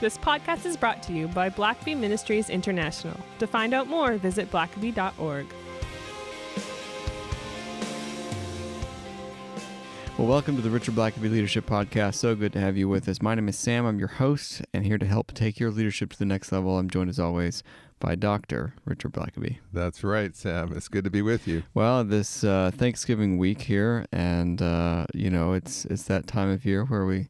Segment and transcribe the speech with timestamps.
[0.00, 3.18] This podcast is brought to you by Blackaby Ministries International.
[3.40, 5.46] To find out more, visit blackaby.org.
[10.16, 12.14] Well, welcome to the Richard Blackaby Leadership Podcast.
[12.14, 13.20] So good to have you with us.
[13.20, 13.86] My name is Sam.
[13.86, 16.78] I'm your host and here to help take your leadership to the next level.
[16.78, 17.64] I'm joined as always
[17.98, 18.74] by Dr.
[18.84, 19.58] Richard Blackaby.
[19.72, 20.72] That's right, Sam.
[20.76, 21.64] It's good to be with you.
[21.74, 26.64] Well, this uh, Thanksgiving week here, and uh, you know, it's it's that time of
[26.64, 27.28] year where we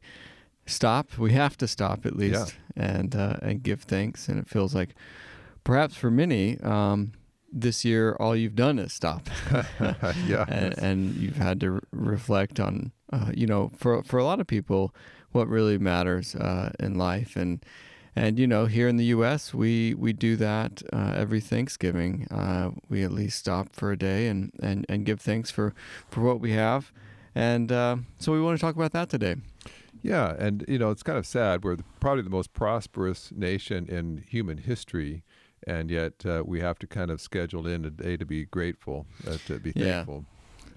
[0.69, 1.17] stop.
[1.17, 2.95] We have to stop at least Yeah.
[2.95, 4.27] and uh, and give thanks.
[4.29, 4.95] And it feels like
[5.63, 6.59] perhaps for many.
[6.61, 7.11] Um,
[7.51, 9.27] this year, all you've done is stop.
[10.27, 10.45] yeah.
[10.49, 14.39] and, and you've had to re- reflect on, uh, you know, for for a lot
[14.39, 14.93] of people,
[15.31, 17.65] what really matters uh, in life, and
[18.15, 22.27] and you know, here in the U.S., we we do that uh, every Thanksgiving.
[22.29, 25.73] Uh, we at least stop for a day and and and give thanks for
[26.11, 26.91] for what we have,
[27.33, 29.35] and uh, so we want to talk about that today.
[30.01, 31.63] Yeah, and you know it's kind of sad.
[31.63, 35.23] We're the, probably the most prosperous nation in human history,
[35.67, 39.05] and yet uh, we have to kind of schedule in a day to be grateful,
[39.27, 40.03] uh, to be Yeah.
[40.05, 40.25] thankful.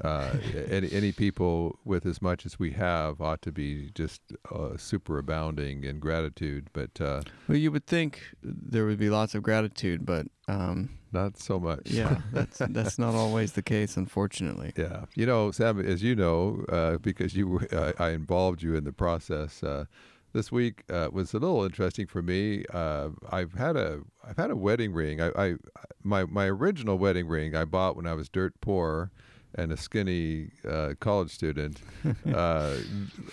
[0.03, 0.39] Uh,
[0.69, 5.19] any, any people with as much as we have ought to be just uh, super
[5.19, 10.05] abounding in gratitude, but uh, Well, you would think there would be lots of gratitude,
[10.05, 11.91] but um, not so much.
[11.91, 14.73] yeah, that's that's not always the case, unfortunately.
[14.77, 18.85] Yeah, you know, Sam, as you know, uh, because you, uh, I involved you in
[18.85, 19.63] the process.
[19.63, 19.87] Uh,
[20.33, 22.65] this week uh, was a little interesting for me.
[22.73, 25.21] Uh, I've had a, I've had a wedding ring.
[25.21, 25.55] I, I,
[26.03, 29.11] my, my original wedding ring I bought when I was dirt poor
[29.55, 31.81] and a skinny uh, college student.
[32.35, 32.77] uh,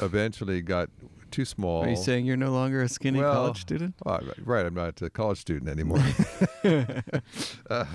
[0.01, 0.89] eventually got
[1.31, 1.83] too small.
[1.83, 3.95] Are you saying you're no longer a skinny Well, college student?
[4.05, 6.03] Oh, right, I'm not a college student anymore.
[7.69, 7.85] Uh,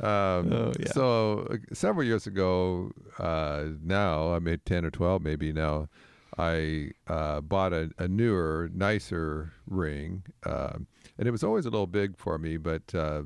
[0.00, 0.92] um, Oh, yeah.
[0.92, 5.88] So uh, several years ago, uh, now I made ten or twelve, maybe now.
[6.36, 11.86] I uh, bought a, a newer, nicer ring, um, and it was always a little
[11.86, 13.22] big for me, but uh,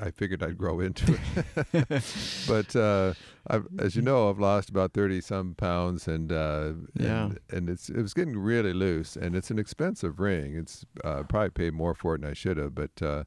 [0.00, 2.02] I figured I'd grow into it.
[2.48, 3.14] but uh,
[3.48, 7.24] I've, as you know, I've lost about thirty some pounds, and uh, Yeah.
[7.26, 10.56] and, and it's it was getting really loose, and it's an expensive ring.
[10.56, 13.02] It's uh, probably paid more for it than I should have, but.
[13.02, 13.24] Uh,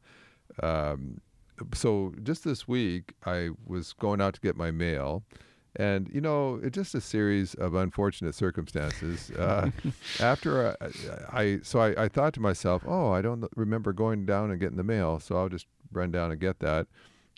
[0.61, 1.21] um,
[1.73, 5.23] so just this week, I was going out to get my mail,
[5.75, 9.29] and you know, it's just a series of unfortunate circumstances.
[9.31, 9.69] Uh,
[10.21, 10.85] after I,
[11.31, 14.77] I, so I, I thought to myself, oh, I don't remember going down and getting
[14.77, 16.87] the mail, so I'll just run down and get that.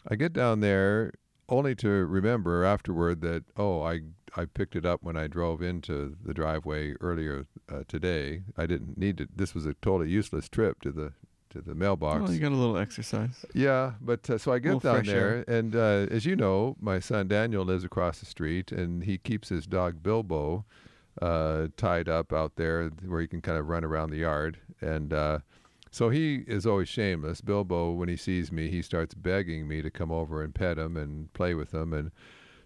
[0.07, 1.13] I get down there
[1.49, 4.01] only to remember afterward that oh, I
[4.35, 8.43] I picked it up when I drove into the driveway earlier uh, today.
[8.57, 9.27] I didn't need to.
[9.35, 11.13] This was a totally useless trip to the
[11.49, 12.21] to the mailbox.
[12.21, 13.45] Well, you got a little exercise.
[13.53, 17.27] Yeah, but uh, so I get down there, and uh, as you know, my son
[17.27, 20.65] Daniel lives across the street, and he keeps his dog Bilbo
[21.21, 24.59] uh, tied up out there where he can kind of run around the yard.
[24.79, 25.39] And uh,
[25.91, 27.41] so he is always shameless.
[27.41, 30.95] Bilbo, when he sees me, he starts begging me to come over and pet him
[30.95, 31.91] and play with him.
[31.91, 32.11] And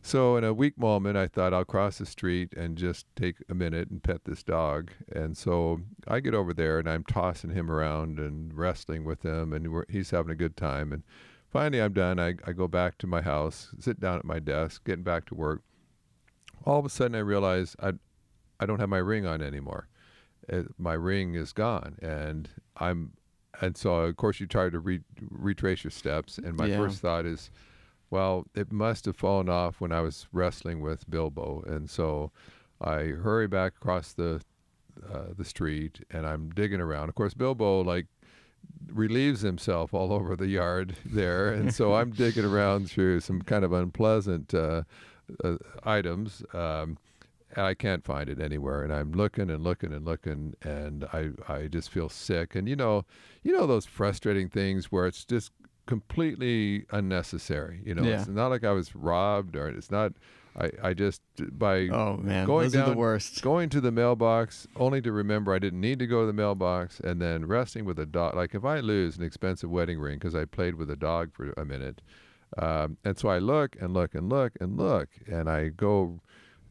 [0.03, 3.55] so, in a weak moment, I thought I'll cross the street and just take a
[3.55, 4.91] minute and pet this dog.
[5.11, 9.51] And so I get over there and I'm tossing him around and wrestling with him,
[9.51, 10.93] and he's having a good time.
[10.93, 11.01] And
[11.49, 12.19] finally, I'm done.
[12.19, 15.35] I, I go back to my house, sit down at my desk, getting back to
[15.35, 15.63] work.
[16.63, 17.93] All of a sudden, I realize I,
[18.59, 19.87] I don't have my ring on anymore.
[20.51, 23.13] Uh, my ring is gone, and I'm,
[23.61, 26.38] and so of course you try to re, retrace your steps.
[26.38, 26.78] And my Yeah.
[26.78, 27.50] first thought is,
[28.09, 32.31] well, it must have fallen off when I was wrestling with Bilbo, and so
[32.81, 34.41] I hurry back across the
[35.11, 37.09] uh, the street, and I'm digging around.
[37.09, 38.07] Of course, Bilbo like
[38.88, 43.66] relieves himself all over the yard there, and so I'm digging around through some kind
[43.66, 44.84] of unpleasant uh,
[45.44, 46.44] uh, items.
[46.53, 46.97] Um,
[47.57, 51.67] I can't find it anywhere, and I'm looking and looking and looking, and I I
[51.67, 52.55] just feel sick.
[52.55, 53.05] And you know,
[53.43, 55.51] you know those frustrating things where it's just
[55.85, 57.81] completely unnecessary.
[57.85, 58.19] You know, Yeah.
[58.19, 60.13] it's not like I was robbed, or it's not.
[60.57, 61.21] I I just
[61.57, 63.41] by Oh man, going those down, the worst.
[63.41, 66.99] going to the mailbox only to remember I didn't need to go to the mailbox,
[66.99, 68.35] and then resting with a dog.
[68.35, 71.52] Like if I lose an expensive wedding ring because I played with a dog for
[71.57, 72.02] a minute,
[72.57, 76.22] um, and so I look and look and look and look, and I go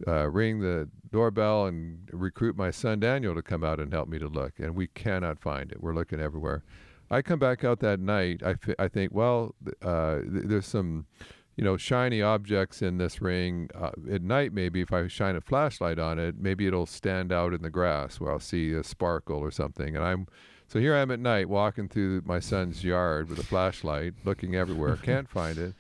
[0.07, 4.19] uh, ring the doorbell and recruit my son Daniel to come out and help me
[4.19, 5.83] to look, and we cannot find it.
[5.83, 6.63] We're looking everywhere.
[7.11, 8.43] I come back out that night.
[8.45, 11.07] I, I think, well, uh, th- there's some,
[11.55, 13.71] you know, shiny objects in this ring.
[13.75, 17.53] Uh, at night, maybe if I shine a flashlight on it, maybe it'll stand out
[17.53, 19.95] in the grass where I'll see a sparkle or something.
[19.95, 20.27] And I'm,
[20.67, 24.57] so here I am at night walking through my son's yard with a flashlight, looking
[24.57, 25.75] everywhere, can't find it.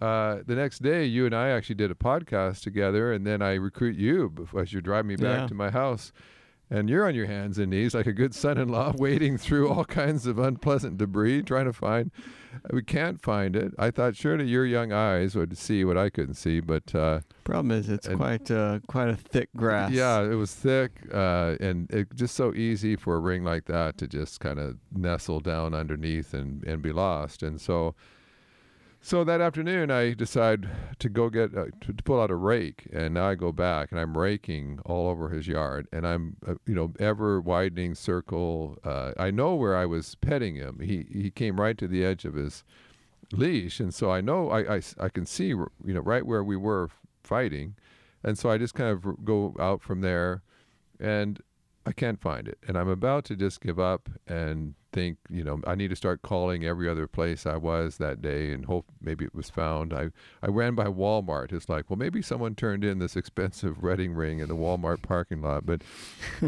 [0.00, 3.54] Uh, the next day, you and I actually did a podcast together, and then I
[3.54, 5.46] recruit you as you drive me back Yeah.
[5.48, 6.12] to my house.
[6.70, 10.26] and you're on your hands and knees like a good son-in-law wading through all kinds
[10.26, 12.10] of unpleasant debris trying to find
[12.70, 16.34] we can't find it i thought surely your young eyes would see what i couldn't
[16.34, 19.90] see but uh, problem is it's and- quite uh, quite a thick grass.
[19.92, 23.96] yeah it was thick uh, and it just so easy for a ring like that
[23.96, 27.94] to just kind of nestle down underneath and, and be lost and so
[29.00, 30.68] so that afternoon, I decide
[30.98, 33.92] to go get uh, to, to pull out a rake, and now I go back
[33.92, 38.78] and I'm raking all over his yard, and I'm uh, you know ever widening circle.
[38.82, 40.80] Uh, I know where I was petting him.
[40.80, 42.64] He he came right to the edge of his
[43.32, 46.56] leash, and so I know I I, I can see you know right where we
[46.56, 46.90] were
[47.22, 47.76] fighting,
[48.24, 50.42] and so I just kind of go out from there,
[50.98, 51.40] and
[51.86, 55.60] I can't find it, and I'm about to just give up and think, you know,
[55.66, 59.24] I need to start calling every other place I was that day and hope maybe
[59.24, 59.92] it was found.
[59.92, 60.10] I
[60.42, 61.52] I ran by Walmart.
[61.52, 65.42] It's like, well, maybe someone turned in this expensive wedding ring in the Walmart parking
[65.42, 65.82] lot, but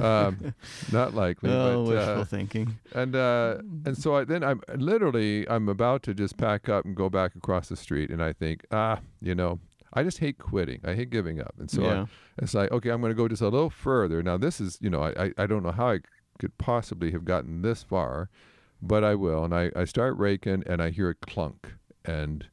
[0.03, 0.55] um,
[0.93, 1.51] not likely.
[1.51, 2.79] Oh, but, wishful uh, thinking.
[2.95, 6.97] and uh, and so I, then I'm literally I'm about to just pack up and
[6.97, 9.59] go back across the street, and I think, ah, you know,
[9.93, 10.81] I just hate quitting.
[10.85, 12.07] I hate giving up, and so I, yeah.
[12.39, 14.23] it's like, okay, I'm going to go just a little further.
[14.23, 15.99] Now, this is, you know, I, I, I don't know how I
[16.41, 18.29] could possibly have gotten this far,
[18.83, 19.45] but I will.
[19.45, 21.75] And I, I start raking and I hear a clunk.
[22.05, 22.47] And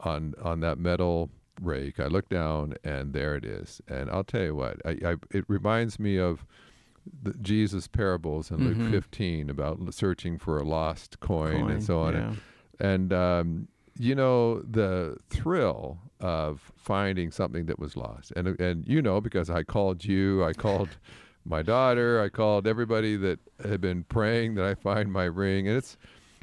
[0.00, 1.30] on on that metal
[1.62, 3.80] rake, I look down and there it is.
[3.88, 6.44] And I'll tell you what, I, I it reminds me of
[7.22, 8.78] the Jesus parables in Mhm.
[8.90, 12.14] Luke 15 about searching for a lost coin, and so on.
[12.14, 12.34] Yeah.
[12.80, 13.68] And um,
[13.98, 19.48] you know the thrill of finding something that was lost, and and you know because
[19.50, 20.88] I called you, I called
[21.44, 25.76] my daughter, I called everybody that had been praying that I find my ring, and
[25.76, 25.96] it's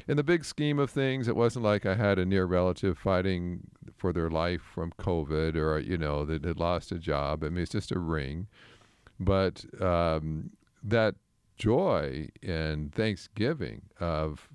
[0.08, 3.68] in the big scheme of things, it wasn't like I had a near relative fighting
[3.96, 7.44] for their life from COVID or you know that had lost a job.
[7.44, 8.48] I mean, it's just a ring,
[9.20, 10.50] but um,
[10.82, 11.14] that
[11.56, 14.48] joy and thanksgiving of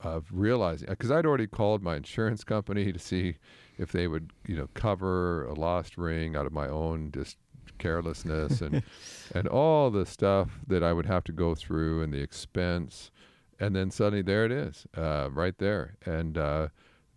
[0.00, 3.36] of realizing because I'd already called my insurance company to see
[3.78, 7.36] if they would you know cover a lost ring out of my own just
[7.78, 8.82] carelessness and
[9.34, 13.10] and all the stuff that I would have to go through and the expense.
[13.58, 15.96] And then suddenly there it is uh, right there.
[16.06, 16.68] And uh,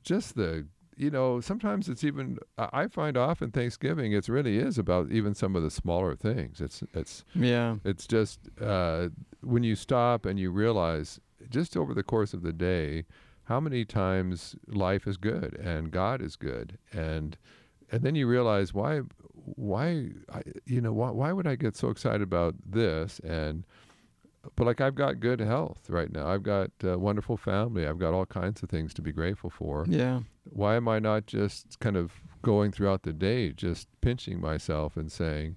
[0.03, 5.09] just the you know sometimes it's even I find often Thanksgiving it really is about
[5.11, 6.61] even some of the smaller things.
[6.61, 7.77] It's it's Yeah.
[7.83, 9.09] it's just uh,
[9.41, 11.19] when you stop and you realize
[11.49, 13.05] just over the course of the day
[13.45, 16.77] how many times life is good and God is good.
[16.91, 17.37] And
[17.91, 19.01] and then you realize why
[19.45, 23.65] why I, you know why why would I get so excited about this and
[24.55, 28.13] but like I've got good health right now I've got a wonderful family I've got
[28.13, 30.21] all kinds of things to be grateful for Yeah.
[30.49, 32.11] why am I not just kind of
[32.41, 35.55] going throughout the day, just pinching myself and saying,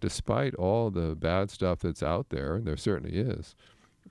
[0.00, 3.56] despite all the bad stuff that's out there, and there certainly is,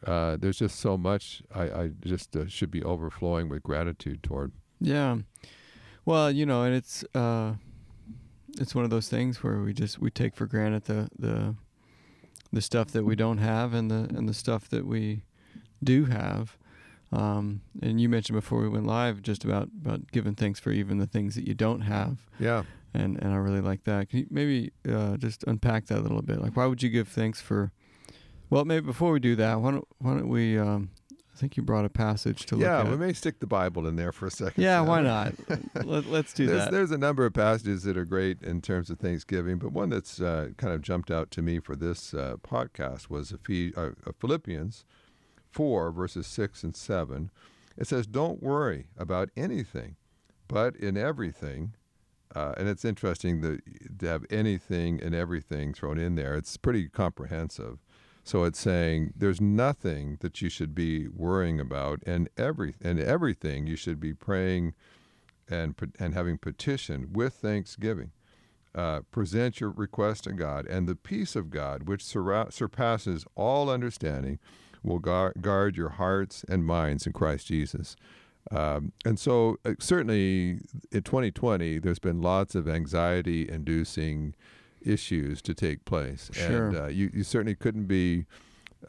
[0.05, 4.51] uh, there's just so much I, I just uh, should be overflowing with gratitude toward.
[4.81, 5.19] Yeah.
[6.03, 7.53] Well, you know, and it's uh
[8.59, 11.55] it's one of those things where we just we take for granted the the
[12.53, 15.21] the stuff that we don't have and the and the stuff that we
[15.83, 16.57] do have.
[17.11, 20.97] Um, and you mentioned before we went live just about about giving thanks for even
[20.97, 22.63] the things that you don't have, Yeah.
[22.93, 24.09] and and I really like that.
[24.09, 26.41] Can you maybe uh, just unpack that a little bit?
[26.41, 27.71] Like, why would you give thanks for?
[28.49, 30.57] Well, maybe before we do that, why don't why don't we?
[30.57, 30.89] Um,
[31.37, 32.89] I think you brought a passage to look Yeah, at.
[32.89, 34.63] we may stick the Bible in there for a second.
[34.63, 34.87] yeah, Sam.
[34.87, 35.35] why not?
[35.85, 36.71] Let, let's do there's, that.
[36.71, 40.19] there's a number of passages that are great in terms of Thanksgiving, but one that's
[40.19, 43.37] uh, kind of jumped out to me for this uh, podcast was uh,
[43.79, 43.89] uh,
[44.19, 44.83] Philippians
[45.51, 47.29] 4, verses 6 and 7.
[47.77, 49.95] It says, Don't worry about anything,
[50.47, 51.75] but in everything.
[52.35, 53.61] Uh, and it's interesting that,
[53.99, 56.33] to have anything and everything thrown in there.
[56.33, 57.77] It's pretty comprehensive.
[58.27, 63.67] So it's saying there's nothing that you should be worrying about, and every and everything
[63.67, 64.73] you should be praying
[65.49, 68.11] and and having petition with thanksgiving.
[68.75, 73.69] Uh, present your request to God, and the peace of God, which surra- surpasses all
[73.69, 74.39] understanding,
[74.83, 77.95] will guard, guard your hearts and minds in Christ Jesus.
[78.51, 80.59] Um, and so, uh, certainly
[80.91, 84.35] in 2020, there's been lots of anxiety inducing
[84.87, 86.29] issues to take place.
[86.33, 86.67] Sure.
[86.67, 88.25] And uh, you, you certainly couldn't be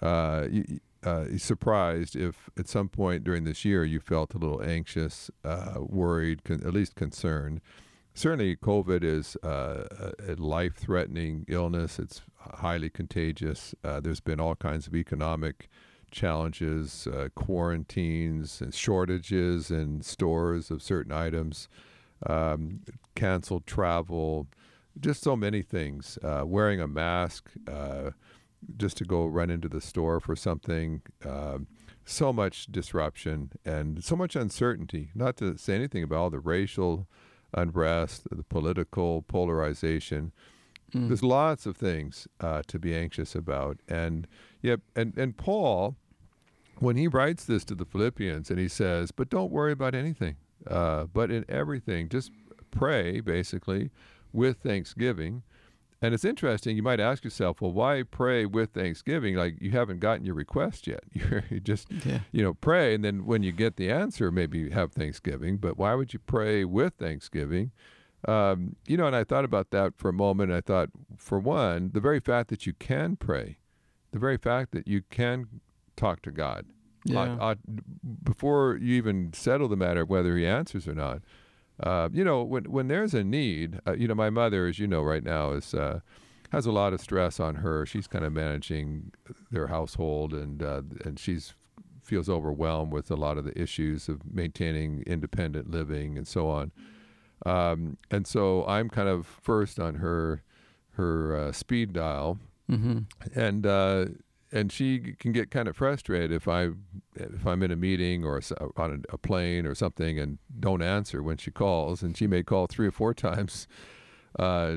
[0.00, 4.62] uh, you, uh, surprised if at some point during this year you felt a little
[4.62, 7.60] anxious, uh, worried, con- at least concerned.
[8.14, 12.00] Certainly, COVID is uh, a life threatening illness.
[12.00, 13.76] It's highly contagious.
[13.84, 15.68] Uh, there's been all kinds of economic
[16.10, 21.68] challenges, uh, quarantines, and shortages in stores of certain items,
[22.26, 22.80] um,
[23.14, 24.48] canceled travel,
[25.00, 26.18] just so many things.
[26.22, 28.10] Uh, wearing a mask, uh,
[28.76, 31.02] just to go run into the store for something.
[31.24, 31.66] Um,
[32.04, 35.10] so much disruption and so much uncertainty.
[35.14, 37.06] Not to say anything about all the racial
[37.54, 40.32] unrest, the political polarization.
[40.94, 41.08] Mm.
[41.08, 44.26] There's lots of things uh, to be anxious about, and
[44.62, 45.96] yep, and and Paul,
[46.78, 50.36] when he writes this to the Philippians, and he says, "But don't worry about anything,
[50.66, 52.30] uh, but in everything, just
[52.70, 53.90] pray, basically,
[54.32, 55.42] with thanksgiving."
[56.00, 56.76] And it's interesting.
[56.76, 59.34] You might ask yourself, "Well, why pray with thanksgiving?
[59.34, 61.02] Like you haven't gotten your request yet.
[61.12, 62.20] You're, you just, Yeah.
[62.30, 65.56] you know, pray, and then when you get the answer, maybe have thanksgiving.
[65.56, 67.72] But why would you pray with thanksgiving?"
[68.26, 70.50] Um, you know, and I thought about that for a moment.
[70.52, 73.58] I thought, for one, the very fact that you can pray,
[74.10, 75.46] the very fact that you can
[75.96, 76.66] talk to God,
[77.04, 77.18] Yeah.
[77.18, 81.22] ought- ought- before you even settle the matter of whether He answers or not.
[81.80, 84.86] Uh, you know, when when there's a need, uh, you know, my mother, as you
[84.86, 86.00] know, right now is uh,
[86.50, 87.86] has a lot of stress on her.
[87.86, 89.12] She's kind of managing
[89.50, 91.54] their household, and uh, and she's
[92.02, 96.72] feels overwhelmed with a lot of the issues of maintaining independent living and so on.
[97.44, 100.42] Um, and so I'm kind of first on her
[100.92, 102.38] her uh, speed dial,
[102.70, 102.98] Mm-hmm.
[103.38, 104.06] and uh,
[104.50, 106.70] and she can get kind of frustrated if I
[107.16, 110.82] if I'm in a meeting or s- on a, a plane or something and don't
[110.82, 113.66] answer when she calls, and she may call three or four times,
[114.38, 114.76] uh,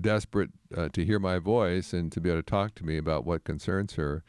[0.00, 3.24] desperate uh, to hear my voice and to be able to talk to me about
[3.24, 4.22] what concerns her.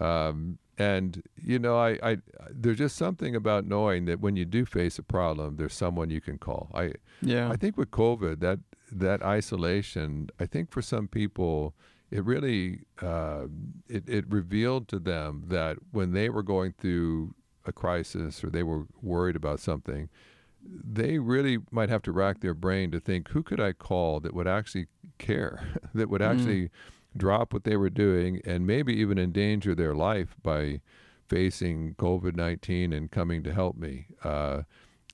[0.00, 2.18] Um, and you know, I, I
[2.50, 6.20] there's just something about knowing that when you do face a problem, there's someone you
[6.20, 6.70] can call.
[6.74, 7.48] I Yeah.
[7.50, 8.58] I think with COVID, that
[8.90, 11.74] that isolation, I think for some people,
[12.14, 13.46] it really uh,
[13.88, 17.34] it it revealed to them that when they were going through
[17.66, 20.08] a crisis or they were worried about something,
[20.62, 24.34] they really might have to rack their brain to think, who could I call that
[24.34, 24.86] would actually
[25.18, 25.54] care,
[25.94, 26.30] that would Mm.
[26.30, 26.70] actually
[27.16, 30.80] drop what they were doing and maybe even endanger their life by
[31.28, 34.06] facing COVID 19 and coming to help me.
[34.22, 34.62] Uh,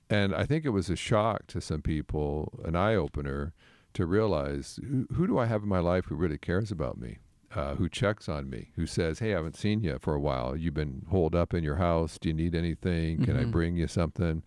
[0.09, 3.53] and I think it was a shock to some people, an eye opener,
[3.93, 7.17] to realize who, who do I have in my life who really cares about me,
[7.55, 10.55] uh, who checks on me, who says, Hey, I haven't seen you for a while.
[10.55, 12.17] You've been holed up in your house.
[12.19, 13.19] Do you need anything?
[13.19, 13.51] Can I Mhm.
[13.51, 14.43] bring you something?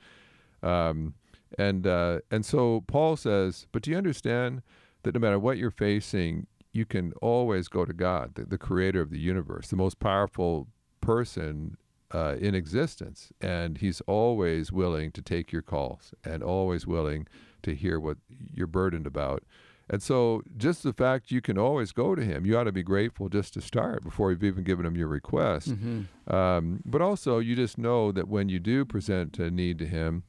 [0.62, 1.14] Um,
[1.58, 4.62] and uh, and so Paul says, but do you understand
[5.02, 9.00] that no matter what you're facing, you can always go to God, the, the creator
[9.00, 10.66] of the universe, the most powerful
[11.00, 11.76] person
[12.12, 13.32] uh, in existence.
[13.40, 17.28] And he's always willing to take your calls and always willing
[17.64, 18.18] to hear what
[18.52, 19.42] you're burdened about.
[19.90, 22.82] And so, just the fact you can always go to him, you ought to be
[22.82, 25.70] grateful just to start before you've even given him your request.
[25.70, 26.34] Mm-hmm.
[26.34, 30.22] Um, but also, you just know that when you do present a need to him,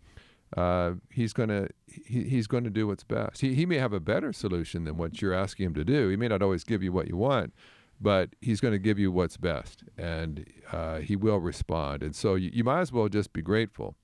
[0.58, 3.42] uh, he's gonna he, he's going to do what's best.
[3.42, 6.10] He he may have a better solution than what you're asking him to do.
[6.10, 7.54] He may not always give you what you want,
[8.00, 12.04] but he's going to give you what's best, and uh, he will respond.
[12.04, 13.96] And so you, you might as well just be grateful,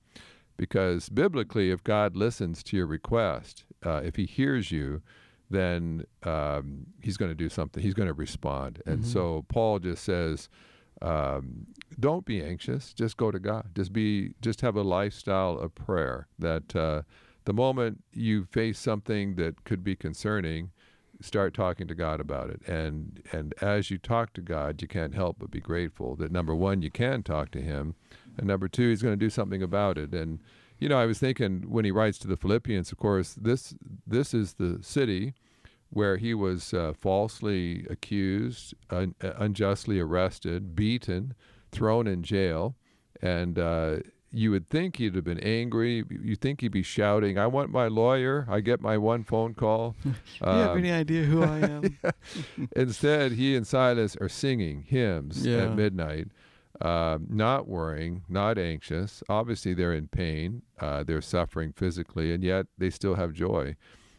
[0.56, 5.02] because biblically, if God listens to your request, uh, if He hears you,
[5.50, 7.82] then um, He's going to do something.
[7.82, 8.82] He's going to respond.
[8.86, 9.06] And Mhm.
[9.06, 10.48] so Paul just says
[11.00, 11.66] um,
[11.98, 12.92] don't be anxious.
[12.94, 13.70] Just go to God.
[13.74, 14.34] Just be.
[14.40, 16.28] Just have a lifestyle of prayer.
[16.38, 17.02] That uh,
[17.44, 20.70] the moment you face something that could be concerning,
[21.20, 22.62] start talking to God about it.
[22.68, 26.54] And and as you talk to God, you can't help but be grateful that number
[26.54, 27.96] one, you can talk to Him,
[28.38, 30.12] and number two, He's going to do something about it.
[30.14, 30.40] And
[30.78, 33.74] you know, I was thinking when he writes to the Philippians, of course, this
[34.06, 35.34] this is the city
[35.90, 41.34] where he was uh, falsely accused, un- uh, unjustly arrested, beaten,
[41.70, 42.74] thrown in jail,
[43.20, 43.96] and uh,
[44.34, 46.02] you would think he'd have been angry.
[46.08, 48.46] You think he'd be shouting, "I want my lawyer!
[48.48, 50.08] I get my one phone call." Do
[50.40, 51.98] you have Um, any idea who I am?
[52.76, 55.64] Instead, he and Silas are singing hymns Yeah.
[55.66, 56.28] at midnight,
[56.82, 59.22] um, not worrying, not anxious.
[59.28, 63.76] Obviously, they're in pain, uh, they're suffering physically, and yet they still have joy.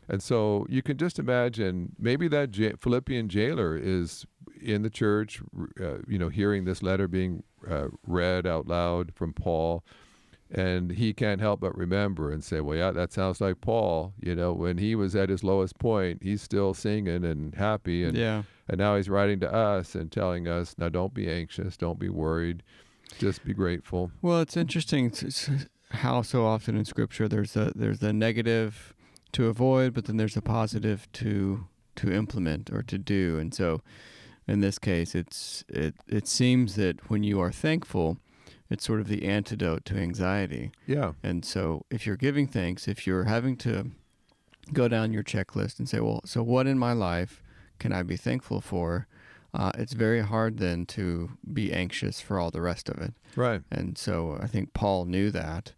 [0.07, 4.25] And so you can just imagine maybe that Philippian jailer is
[4.61, 5.41] in the church,
[5.81, 9.83] uh, you know, hearing this letter being uh, read out loud from Paul.
[10.51, 14.13] And he can't help but remember and say, well, yeah, that sounds like Paul.
[14.19, 18.03] You know, when he was at his lowest point, he's still singing and happy.
[18.03, 18.43] And, yeah.
[18.67, 22.09] and now he's writing to us and telling us, now don't be anxious, don't be
[22.09, 22.61] worried,
[23.17, 24.11] just be grateful.
[24.21, 25.11] Well, it's interesting
[25.93, 28.93] how so often in Scripture there's a there's a negative
[29.33, 33.37] to avoid, but then there's a positive to to implement or to do.
[33.37, 33.81] And so,
[34.47, 38.17] in this case, it's it it seems that when you are thankful,
[38.69, 40.71] it's sort of the antidote to anxiety.
[40.87, 41.13] Yeah.
[41.21, 43.91] And so, if you're giving thanks, if you're having to
[44.71, 47.43] go down your checklist and say, well, so what in my life
[47.79, 49.07] can I be thankful for?
[49.53, 53.13] uh, it's very hard then to be anxious for all the rest of it.
[53.35, 53.61] Right.
[53.71, 55.73] And so I think Paul knew that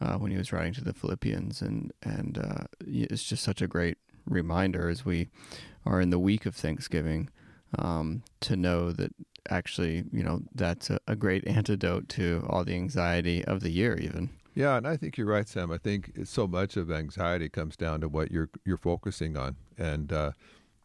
[0.00, 3.68] uh, when he was writing to the Philippians, and and uh, it's just such a
[3.68, 5.28] great reminder as we
[5.86, 7.28] are in the week of Thanksgiving
[7.78, 9.12] um, to know that
[9.50, 13.96] actually, you know, that's a, a great antidote to all the anxiety of the year,
[13.96, 14.30] even.
[14.54, 15.70] Yeah, and I think you're right, Sam.
[15.70, 20.12] I think so much of anxiety comes down to what you're you're focusing on, and
[20.12, 20.32] uh,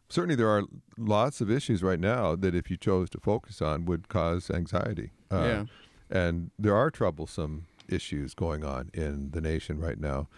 [0.08, 0.62] certainly there are
[0.96, 5.10] lots of issues right now that if you chose to focus on would cause anxiety.
[5.30, 5.64] Uh, yeah.
[6.08, 10.28] And there are troublesome issues going on in the nation right now,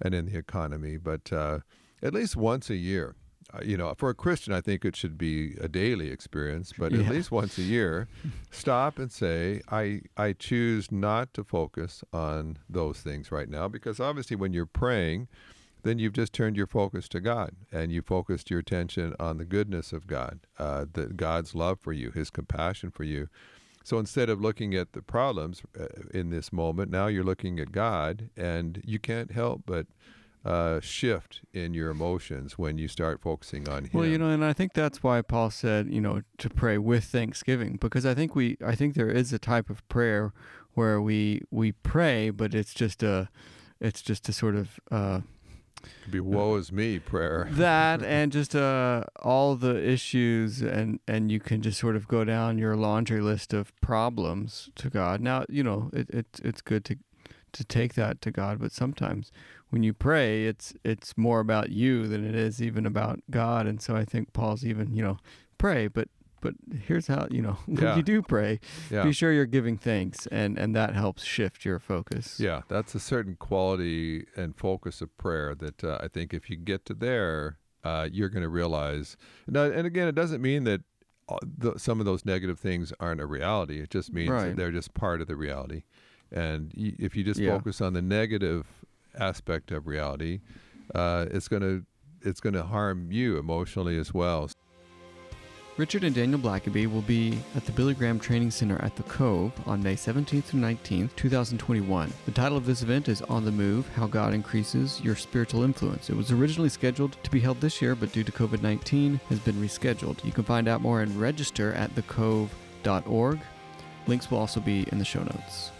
[0.00, 0.98] and in the economy.
[0.98, 1.60] But uh,
[2.02, 3.16] at least once a year,
[3.62, 7.00] you know, for a Christian, I think it should be a daily experience, but Yeah.
[7.00, 8.08] at least once a year,
[8.50, 14.00] stop and say, I, I choose not to focus on those things right now because
[14.00, 15.28] obviously when you're praying,
[15.82, 19.44] then you've just turned your focus to God and you focused your attention on the
[19.44, 23.28] goodness of God, uh, the, God's love for you, His compassion for you.
[23.84, 25.84] So instead of looking at the problems uh,
[26.14, 29.86] in this moment, now you're looking at God, and you can't help but
[30.44, 33.90] uh, shift in your emotions when you start focusing on Him.
[33.94, 37.04] Well, you know, and I think that's why Paul said, you know, to pray with
[37.04, 40.32] thanksgiving, because I think we, I think there is a type of prayer
[40.74, 43.28] where we we pray, but it's just a,
[43.80, 45.20] it's just a sort of uh,
[46.00, 47.48] It'd be woe is me prayer.
[47.52, 52.24] that and just uh all the issues and and you can just sort of go
[52.24, 55.20] down your laundry list of problems to God.
[55.20, 56.98] Now, you know, it, it's it's good to
[57.54, 59.32] to take that to God, but sometimes
[59.70, 63.66] when you pray, it's it's more about you than it is even about God.
[63.66, 65.18] And so I think Paul's even, you know,
[65.58, 66.08] pray, but
[66.40, 66.54] but
[66.86, 67.96] here's how, you know, when Yeah.
[67.96, 69.04] you do pray, Yeah.
[69.04, 72.38] be sure you're giving thanks and and that helps shift your focus.
[72.38, 76.56] Yeah, that's a certain quality and focus of prayer that uh, I think if you
[76.56, 79.16] get to there, uh, you're going to realize.
[79.46, 80.82] Now, and again, it doesn't mean that
[81.28, 81.38] uh,
[81.78, 83.80] some of those negative things aren't a reality.
[83.80, 84.48] It just means Right.
[84.48, 85.84] that they're just part of the reality.
[86.34, 87.56] And y- if you just Yeah.
[87.56, 88.66] focus on the negative
[89.18, 90.40] aspect of reality,
[90.94, 91.84] uh, it's going to
[92.26, 94.48] it's going to harm you emotionally as well.
[95.76, 99.52] Richard and Daniel Blackaby will be at the Billy Graham Training Center at the Cove
[99.66, 102.10] on May 17th through 19th, 2021.
[102.24, 106.08] The title of this event is On the Move How God Increases Your Spiritual Influence.
[106.08, 109.40] It was originally scheduled to be held this year, but due to COVID 19, has
[109.40, 110.24] been rescheduled.
[110.24, 113.40] You can find out more and register at thecove.org.
[114.06, 115.72] Links will also be in the show notes.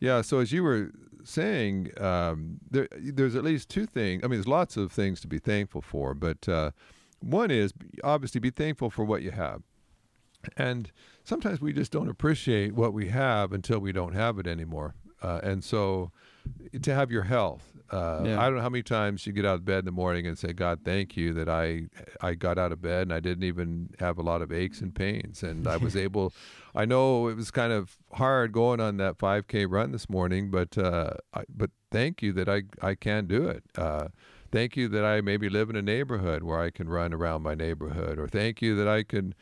[0.00, 0.20] Yeah.
[0.22, 0.90] So as you were
[1.24, 4.22] saying, um, there, there's at least two things.
[4.22, 6.70] I mean, there's lots of things to be thankful for, but uh,
[7.20, 9.62] one is obviously be thankful for what you have.
[10.56, 10.92] And
[11.24, 14.94] sometimes we just don't appreciate what we have until we don't have it anymore.
[15.22, 16.10] Uh, and so
[16.82, 18.40] to have your health, uh, Yeah.
[18.40, 20.38] I don't know how many times you get out of bed in the morning and
[20.38, 21.88] say, God, thank you that I
[22.20, 24.94] I got out of bed and I didn't even have a lot of aches and
[24.94, 25.42] pains.
[25.42, 26.32] And I was able,
[26.74, 30.76] I know it was kind of hard going on that 5K run this morning, but
[30.78, 33.64] uh, I, but thank you that I, I can do it.
[33.76, 34.08] Uh,
[34.50, 37.54] thank you that I maybe live in a neighborhood where I can run around my
[37.54, 39.34] neighborhood, or thank you that I can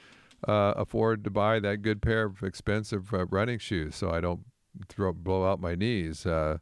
[0.49, 4.41] uh, afford to buy that good pair of expensive uh, running shoes so I don't
[4.89, 6.27] throw blow out my knees.
[6.27, 6.59] Uh,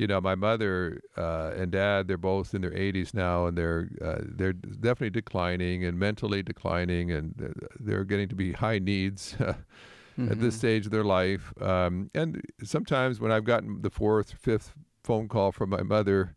[0.00, 3.90] you know, my mother uh, and dad, they're both in their 80s now, and they're
[4.02, 9.36] uh, they're definitely declining and mentally declining, and uh, they're getting to be high needs
[9.40, 11.52] at this stage of their life.
[11.60, 14.72] Um, and sometimes when I've gotten the fourth, fifth
[15.04, 16.34] phone call from my mother,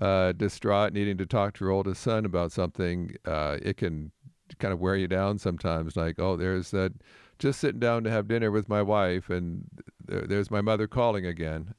[0.00, 4.10] uh, distraught, needing to talk to her oldest son about something, uh, it can
[4.58, 5.96] kind of wear you down sometimes.
[5.96, 6.92] Like, oh, there's that.
[7.40, 9.64] Just sitting down to have dinner with my wife, and
[10.04, 11.74] there, there's my mother calling again.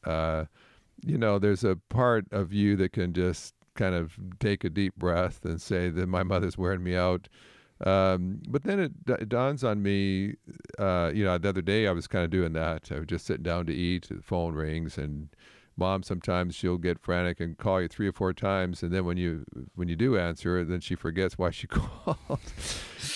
[1.04, 4.96] You know, there's a part of you that can just kind of take a deep
[4.96, 7.28] breath and say that my mother's wearing me out.
[7.86, 10.36] Um, but then it, d- dawns on me,
[10.80, 12.90] uh, you know, the other day I was kind of doing that.
[12.92, 15.28] I was just sitting down to eat, the phone rings, and
[15.76, 19.18] mom sometimes she'll get frantic and call you three or four times, and then when
[19.18, 19.44] you
[19.76, 22.40] when you do answer, then she forgets why she called,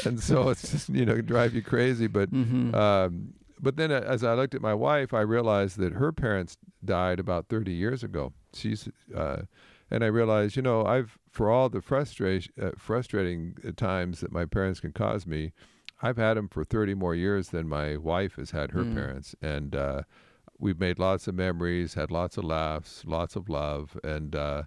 [0.04, 2.08] and so it's just you know drive you crazy.
[2.08, 2.76] But Mhm.
[2.76, 6.58] um, but then uh, as I looked at my wife, I realized that her parents
[6.84, 8.34] died about 30 years ago.
[8.54, 9.44] She's, uh,
[9.92, 14.32] and I realized, you know, I've for all the frustration, uh, frustrating uh, times that
[14.32, 15.52] my parents can cause me,
[16.02, 18.94] I've had them for 30 more years than my wife has had her Mm.
[18.96, 20.04] parents, and uh,
[20.58, 24.64] we've made lots of memories, had lots of laughs, lots of love, and uh,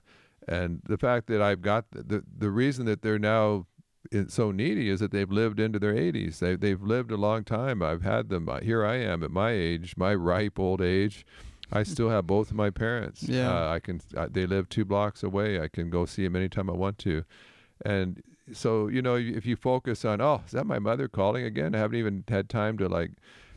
[0.48, 3.66] and the fact that I've got the the reason that they're now
[4.28, 6.38] so needy is that they've lived into their 80s.
[6.38, 7.82] They they've lived a long time.
[7.82, 8.48] I've had them.
[8.62, 11.24] Here I am at my age, my ripe old age.
[11.72, 13.22] I still have both of my parents.
[13.22, 13.50] Yeah.
[13.50, 14.00] Uh, I can.
[14.14, 15.60] Uh, they live two blocks away.
[15.60, 17.24] I can go see them anytime I want to,
[17.84, 21.74] and so you know, if you focus on, oh, is that my mother calling again?
[21.74, 23.12] I haven't even had time to like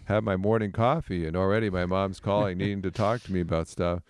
[0.06, 3.68] have my morning coffee, and already my mom's calling, needing to talk to me about
[3.68, 4.02] stuff.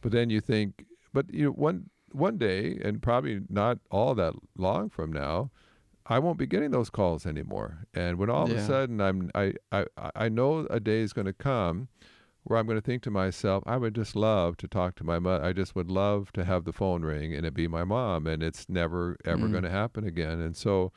[0.00, 4.34] But then you think, but you know, one one day, and probably not all that
[4.56, 5.50] long from now,
[6.10, 7.86] I won't be getting those calls anymore.
[7.94, 8.56] And when all yeah.
[8.56, 11.88] of a sudden I'm, I, I, I know a day is going to come
[12.42, 15.18] where I'm going to think to myself, I would just love to talk to my
[15.18, 15.44] mother.
[15.44, 18.42] I just would love to have the phone ring and it be my mom, and
[18.42, 19.52] it's never ever mm.
[19.52, 20.40] going to happen again.
[20.40, 20.92] And so,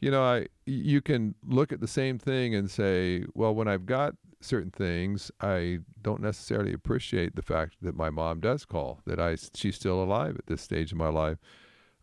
[0.00, 3.86] you know, I you can look at the same thing and say, well, when I've
[3.86, 9.20] got certain things, I don't necessarily appreciate the fact that my mom does call, that
[9.20, 11.38] I she's still alive at this stage of my life.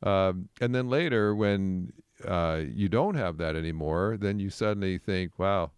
[0.03, 1.91] Um, and then later, when
[2.23, 5.71] uh, you don't have that anymore, then you suddenly think, wow,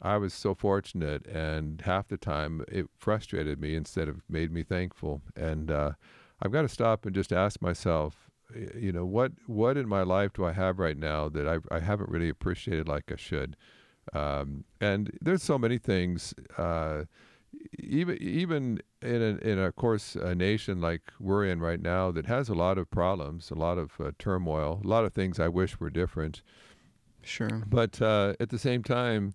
[0.00, 4.62] I was so fortunate, and half the time it frustrated me instead of made me
[4.62, 5.22] thankful.
[5.36, 5.92] And uh,
[6.42, 8.30] I've got to stop and just ask myself,
[8.74, 11.80] you know, what what in my life do I have right now that I I
[11.80, 13.56] haven't really appreciated like I should?
[14.12, 16.34] Um, and there's so many things.
[16.58, 17.04] Uh,
[17.78, 22.26] even even in a, in a course a nation like we're in right now that
[22.26, 25.48] has a lot of problems, a lot of uh, turmoil, a lot of things I
[25.48, 26.42] wish were different.
[27.22, 27.62] Sure.
[27.66, 29.34] But uh, at the same time,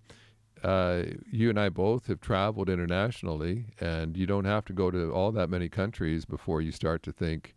[0.64, 5.12] uh, you and I both have traveled internationally, and you don't have to go to
[5.12, 7.56] all that many countries before you start to think,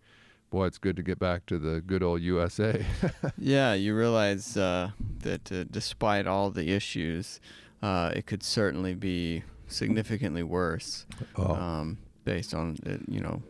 [0.51, 2.85] boy, it's good to get back to the good old USA.
[3.39, 7.41] yeah, you realize uh, that uh, despite all the issues,
[7.83, 11.07] uh, it could certainly be significantly worse
[11.37, 11.55] oh.
[11.55, 13.43] um, based on, uh, you know,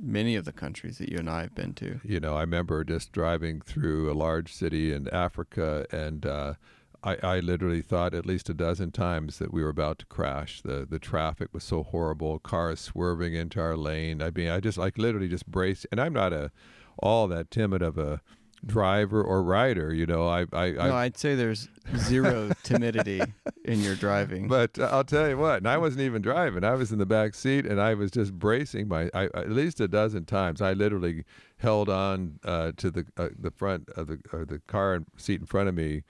[0.00, 2.00] many of the countries that you and I have been to.
[2.04, 6.54] You know, I remember just driving through a large city in Africa and uh,
[7.02, 10.62] I, I literally thought at least a dozen times that we were about to crash.
[10.62, 14.20] The the traffic was so horrible, cars swerving into our lane.
[14.20, 15.86] I mean, I just like literally just braced.
[15.92, 16.50] And I'm not a
[16.98, 18.20] all that timid of a
[18.64, 19.92] driver or rider.
[19.92, 23.20] You know, I I no, I'd say there's zero timidity
[23.64, 24.48] in your driving.
[24.48, 26.64] But uh, I'll tell you what, and I wasn't even driving.
[26.64, 29.10] I was in the back seat, and I was just bracing my.
[29.14, 31.24] I, at least a dozen times, I literally
[31.58, 35.68] held on uh, to the uh, the front of the the car seat in front
[35.68, 36.02] of me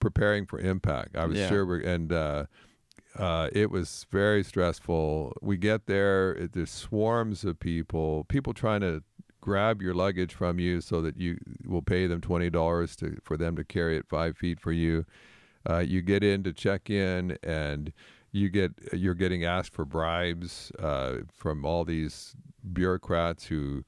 [0.00, 1.16] preparing for impact.
[1.16, 1.48] I was yeah.
[1.48, 2.46] sure, we're, and uh,
[3.16, 5.36] uh, it was very stressful.
[5.42, 9.02] We get there, it, there's swarms of people, people trying to
[9.40, 13.36] grab your luggage from you so that you will pay them twenty dollars to for
[13.36, 15.04] them to carry it five feet for you.
[15.68, 17.92] Uh, you get in to check in, and
[18.32, 22.34] you get you're getting asked for bribes uh, from all these
[22.72, 23.84] bureaucrats who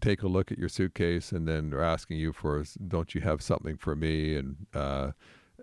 [0.00, 3.42] take a look at your suitcase and then are asking you for don't you have
[3.42, 5.10] something for me and uh,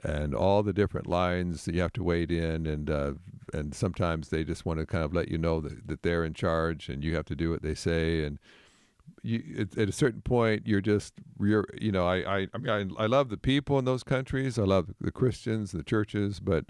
[0.03, 3.13] and all the different lines that you have to wait in and uh,
[3.53, 6.33] and sometimes they just want to kind of let you know that, that they're in
[6.33, 8.39] charge and you have to do what they say and
[9.21, 12.93] you at, at a certain point you're just you're you know I I I mean
[12.97, 16.65] I, I love the people in those countries I love the Christians the churches but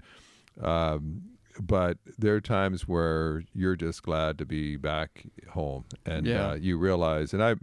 [0.62, 1.22] um,
[1.60, 6.50] but there are times where you're just glad to be back home, and yeah.
[6.50, 7.54] uh, you realize, and I,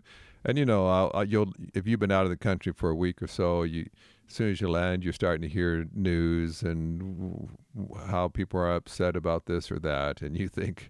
[0.46, 2.96] and you know, I'll, I'll, you'll if you've been out of the country for a
[2.96, 3.90] week or so, you
[4.28, 7.50] as soon as you land, you're starting to hear news and
[8.08, 10.90] how people are upset about this or that, and you think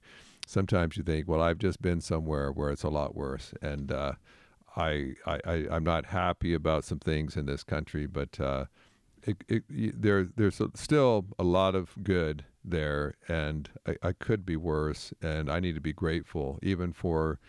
[0.52, 4.14] sometimes you think, well, I've just been somewhere where it's a lot worse, and uh,
[4.76, 8.66] I, I, I I'm not happy about some things in this country, but uh,
[9.24, 14.56] it, it, there there's still a lot of good there, and I, I, could be
[14.56, 17.40] worse, and I need to be grateful, even for.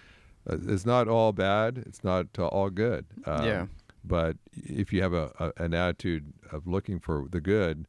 [0.49, 1.79] Uh, it's not all bad.
[1.87, 3.07] It's not uh, all good.
[3.27, 3.67] Um, yeah.
[4.05, 7.87] But if you have a, a, an attitude of looking for the good,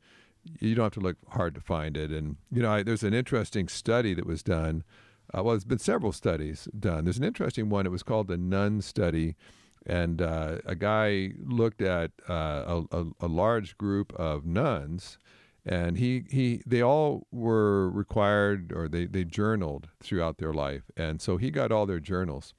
[0.59, 2.11] you don't have to look hard to find it.
[2.11, 4.83] And you know, I, there's an interesting study that was done.
[5.33, 7.05] Uh, well, there's been several studies done.
[7.05, 7.85] There's an interesting one.
[7.85, 9.35] It was called the Nun Study,
[9.85, 15.17] and uh, a guy looked at uh, a, a, large group of nuns
[15.65, 21.21] and he he they all were required or they they journaled throughout their life and
[21.21, 22.53] so he got all their journals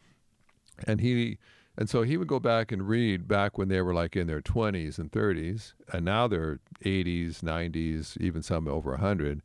[0.86, 1.38] and he
[1.76, 4.40] and so he would go back and read back when they were like in their
[4.40, 9.42] 20s and 30s and now they're 80s 90s even some over 100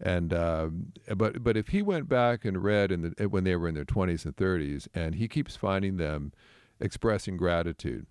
[0.00, 3.68] and um, but but if he went back and read in the when they were
[3.68, 6.32] in their 20s and 30s and he keeps finding them
[6.80, 8.06] expressing gratitude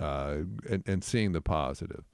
[0.00, 2.04] uh, and, and seeing the positive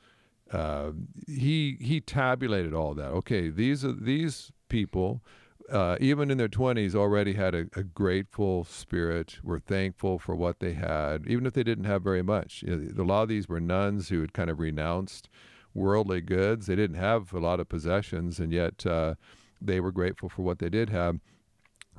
[0.53, 0.93] uh,
[1.27, 3.09] he he tabulated all that.
[3.09, 5.23] Okay, these are these people,
[5.71, 9.39] uh, even in their twenties, already had a, a, grateful spirit.
[9.43, 12.63] Were thankful for what they had, even if they didn't have very much.
[12.67, 15.29] You know, a lot of these were nuns who had kind of renounced
[15.73, 16.67] worldly goods.
[16.67, 19.15] They didn't have a lot of possessions, and yet uh,
[19.61, 21.19] they were grateful for what they did have.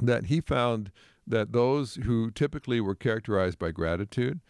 [0.02, 0.92] That he found
[1.26, 4.42] that those who typically were characterized by gratitude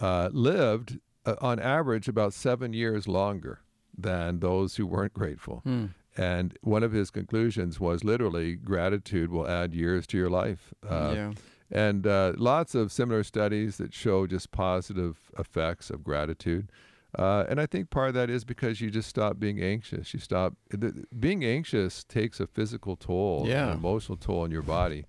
[0.00, 3.60] uh, lived uh, on average about seven years longer
[3.96, 5.60] than those who weren't grateful.
[5.64, 5.86] Hmm.
[6.16, 10.72] And one of his conclusions was literally gratitude will add years to your life.
[10.88, 11.32] Uh, yeah.
[11.70, 16.70] And uh, lots of similar studies that show just positive effects of gratitude.
[17.18, 20.12] Uh, and I think part of that is because you just stop being anxious.
[20.14, 23.68] You stop the, being anxious takes a physical toll, Yeah.
[23.70, 25.04] an emotional toll on your body,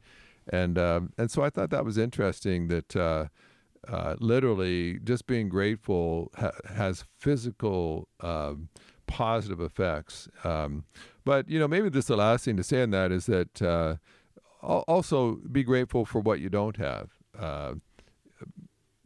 [0.48, 3.26] and um, and so I thought that was interesting that uh,
[3.88, 8.70] uh, literally just being grateful ha- has physical um,
[9.08, 10.28] positive effects.
[10.44, 10.86] Um,
[11.24, 13.96] but you know maybe this the last thing to say on that is that uh,
[14.62, 17.10] also be grateful for what you don't have.
[17.38, 17.76] Uh,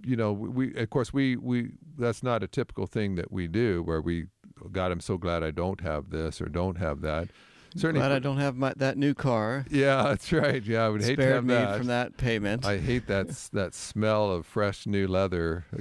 [0.04, 3.84] you know, we of course we we that's not a typical thing that we do
[3.84, 4.26] where we
[4.72, 7.30] God I'm so glad I don't have this or don't have that.
[7.76, 9.64] Certainly Glad for- I don't have my, that new car.
[9.70, 10.64] Yeah, that's right.
[10.64, 11.78] Yeah, I would hate to have me that.
[11.78, 12.66] from that payment.
[12.66, 15.66] I hate that that smell of fresh new leather.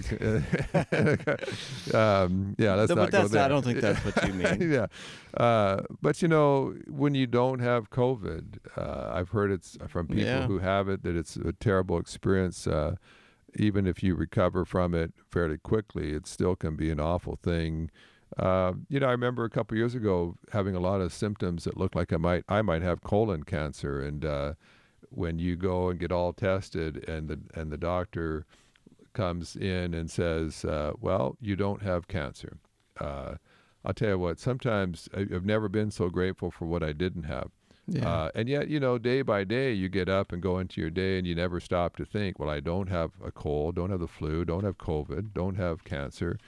[1.94, 4.70] um, yeah, let's No, not but that's not- I don't think that's what you mean.
[4.70, 4.86] yeah,
[5.36, 10.24] uh, but you know, when you don't have COVID, uh, I've heard it's from people
[10.24, 10.46] Yeah.
[10.46, 12.66] who have it that it's a terrible experience.
[12.66, 12.96] Uh,
[13.56, 17.90] even if you recover from it fairly quickly, it still can be an awful thing.
[18.36, 21.76] Uh, you know, I remember a couple years ago having a lot of symptoms that
[21.76, 24.54] looked like I might I might have colon cancer, and uh,
[25.10, 28.44] when you go and get all tested, and the and the doctor
[29.14, 32.58] comes in and says, uh, "Well, you don't have cancer."
[33.00, 33.36] Uh,
[33.84, 34.38] I'll tell you what.
[34.38, 37.50] Sometimes I've never been so grateful for what I didn't have.
[37.86, 38.08] yeah.
[38.08, 40.90] Uh, and yet, you know, day by day, you get up and go into your
[40.90, 44.00] day, and you never stop to think, well, I don't have a cold, don't have
[44.00, 46.38] the flu, don't have COVID, don't have cancer.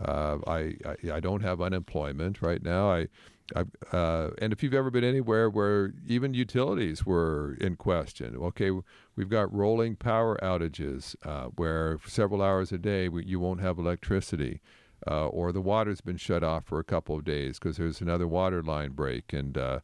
[0.00, 2.90] Uh, I, I I don't have unemployment right now.
[2.90, 3.08] I,
[3.56, 8.70] I uh, and if you've ever been anywhere where even utilities were in question, okay,
[9.16, 13.60] we've got rolling power outages uh, where for several hours a day we, you won't
[13.60, 14.60] have electricity.
[15.06, 18.26] Uh, or the water's been shut off for a couple of days because there's another
[18.26, 19.78] water line break, and uh,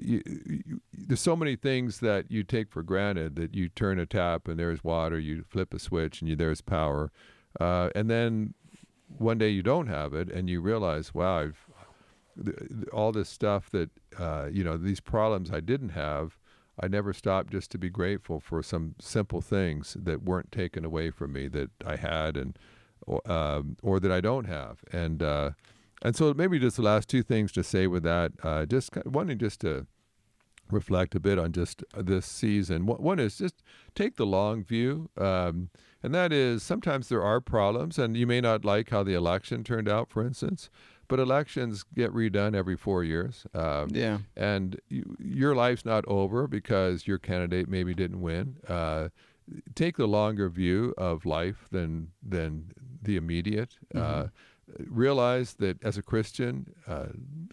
[0.00, 4.06] you, you, there's so many things that you take for granted that you turn a
[4.06, 7.10] tap and there's water, you flip a switch and you, there's power,
[7.60, 8.54] uh, and then
[9.16, 11.66] one day you don't have it and you realize, wow, I've
[12.92, 16.38] all this stuff that uh, you know these problems I didn't have.
[16.80, 21.10] I never stopped just to be grateful for some simple things that weren't taken away
[21.10, 22.56] from me that I had and
[23.04, 25.50] or, um, or that I don't have, and uh,
[26.02, 29.38] and so maybe just the last two things to say with that, uh, just wanting
[29.38, 29.86] just to
[30.70, 32.86] reflect a bit on just this season.
[32.86, 33.62] One is just
[33.94, 35.70] take the long view, um,
[36.02, 39.64] and that is sometimes there are problems, and you may not like how the election
[39.64, 40.70] turned out, for instance,
[41.08, 43.46] but elections get redone every four years.
[43.54, 44.18] Um, yeah.
[44.36, 48.56] and you, your life's not over because your candidate maybe didn't win.
[48.68, 49.08] Uh,
[49.74, 53.78] take the longer view of life than than the immediate.
[53.94, 54.26] Uh,
[54.86, 57.06] realize that as a Christian, uh,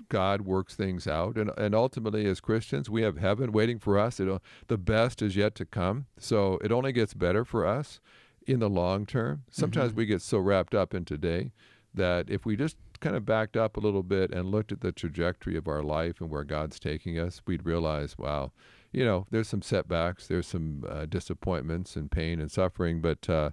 [0.09, 4.19] God works things out, and and ultimately as Christians, we have heaven waiting for us.
[4.19, 4.29] It,
[4.67, 7.99] the best is yet to come, so it only gets better for us
[8.45, 9.43] in the long term.
[9.49, 11.51] Sometimes we get so wrapped up in today
[11.93, 14.91] that if we just kind of backed up a little bit and looked at the
[14.91, 18.51] trajectory of our life and where God's taking us, we'd realize, wow,
[18.91, 23.49] you know, there's some setbacks, there's some uh, disappointments and pain and suffering, but uh,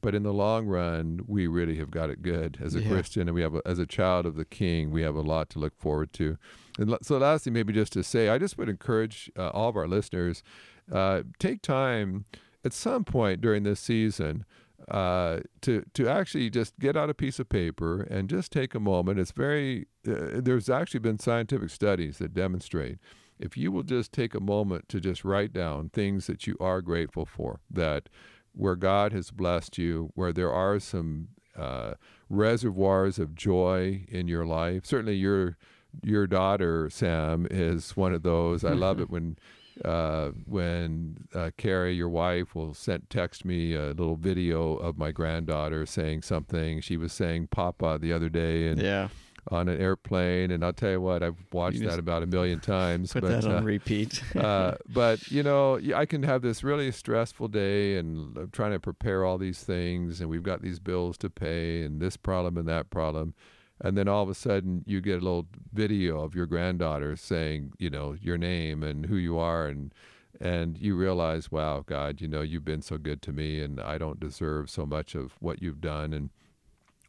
[0.00, 2.88] but in the long run, we really have got it good as a Yeah.
[2.88, 5.50] Christian, and we have, a, as a child of the King, we have a lot
[5.50, 6.38] to look forward to.
[6.78, 9.76] And l- so, lastly, maybe just to say, I just would encourage uh, all of
[9.76, 10.44] our listeners
[10.92, 12.26] uh, take time
[12.64, 14.44] at some point during this season
[14.88, 18.80] uh, to to actually just get out a piece of paper and just take a
[18.80, 19.18] moment.
[19.18, 22.98] It's very uh, there's actually been scientific studies that demonstrate
[23.38, 26.82] if you will just take a moment to just write down things that you are
[26.82, 28.08] grateful for, that
[28.52, 31.94] where God has blessed you, where there are some uh,
[32.28, 34.84] reservoirs of joy in your life.
[34.84, 35.56] Certainly, your
[36.02, 38.64] your daughter Sam is one of those.
[38.64, 39.38] I love it when
[39.84, 45.10] uh, when uh, Carrie, your wife, will send text me a little video of my
[45.10, 46.80] granddaughter saying something.
[46.80, 49.08] She was saying "Papa" the other day, and Yeah.
[49.50, 50.50] on an airplane.
[50.50, 53.12] And I'll tell you what, I've watched that about a million times.
[53.12, 54.22] Put but that on uh, repeat.
[54.36, 58.80] uh, but you know, I can have this really stressful day, and I'm trying to
[58.80, 62.68] prepare all these things, and we've got these bills to pay, and this problem and
[62.68, 63.34] that problem,
[63.80, 67.72] and then all of a sudden you get a little video of your granddaughter saying,
[67.78, 69.92] you know, your name and who you are, and
[70.40, 73.98] and you realize, wow, God, you know, you've been so good to me, and I
[73.98, 76.30] don't deserve so much of what you've done, and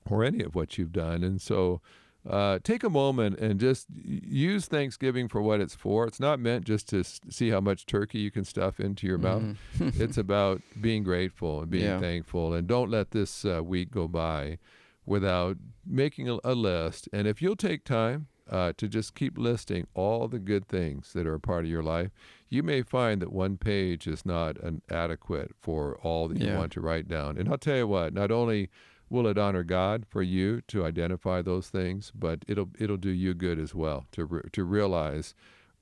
[0.10, 1.82] or any of what you've done, and so
[2.29, 6.05] uh, take a moment and just use Thanksgiving for what it's for.
[6.05, 9.17] It's not meant just to s- see how much turkey you can stuff into your
[9.17, 9.43] mouth.
[9.77, 9.99] Mhm.
[9.99, 11.99] it's about being grateful and being Yeah.
[11.99, 12.53] thankful.
[12.53, 14.58] And don't let this uh, week go by
[15.10, 17.10] without making a, a list.
[17.12, 21.26] And if you'll take time uh, to just keep listing all the good things that
[21.26, 22.12] are a part of your life,
[22.48, 26.72] you may find that one page is not an adequate for all that you want
[26.74, 27.38] to write down.
[27.38, 28.69] And I'll tell you what, not only
[29.10, 33.34] will it honor God for you to identify those things, but it'll it'll do you
[33.34, 35.34] good as well to re- to realize,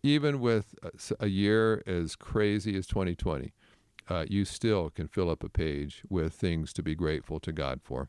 [0.04, 0.74] even with
[1.20, 3.52] a year as crazy as 2020,
[4.10, 7.82] uh, you still can fill up a page with things to be grateful to God
[7.84, 8.08] for.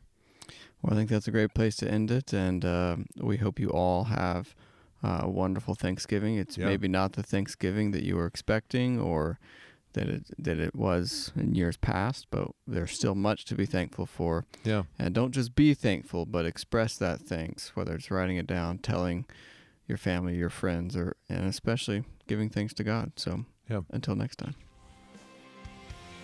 [0.81, 3.69] Well, I think that's a great place to end it, and uh, we hope you
[3.69, 4.55] all have
[5.03, 6.37] uh, a wonderful Thanksgiving.
[6.37, 6.65] It's Yeah.
[6.65, 9.39] maybe not the Thanksgiving that you were expecting, or
[9.93, 14.05] that it that it was in years past, but there's still much to be thankful
[14.05, 14.45] for.
[14.63, 14.83] Yeah.
[14.97, 19.25] And don't just be thankful, but express that thanks, whether it's writing it down, telling
[19.87, 23.13] your family, your friends, or and especially giving thanks to God.
[23.15, 23.81] So, Yeah.
[23.89, 24.55] until next time.